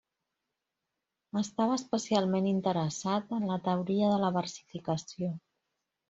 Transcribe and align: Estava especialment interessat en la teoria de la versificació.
Estava 1.41 1.75
especialment 1.79 2.47
interessat 2.51 3.35
en 3.39 3.45
la 3.49 3.57
teoria 3.67 4.07
de 4.13 4.17
la 4.23 4.31
versificació. 4.39 5.29